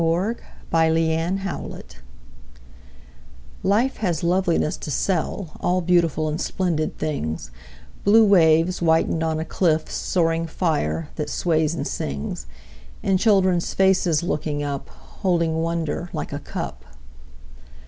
[0.01, 0.35] Sara
[0.71, 1.83] Teasdale Barter
[3.61, 7.51] LIFE has loveliness to sell, All beautiful and splendid things,
[8.03, 12.47] Blue waves whitened on a cliff, Soaring fire that sways and sings,
[13.03, 16.83] And children's faces looking up, Holding wonder like a cup.